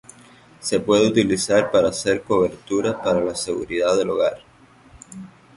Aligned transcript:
Se 0.59 0.79
puede 0.79 1.05
utilizar 1.09 1.69
para 1.69 1.89
hacer 1.89 2.23
coberturas 2.23 2.95
para 3.03 3.21
la 3.23 3.35
seguridad 3.35 3.95
del 3.95 4.09
hogar. 4.09 4.37